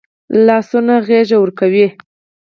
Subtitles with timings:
[0.45, 1.87] لاسونه غېږ ورکوي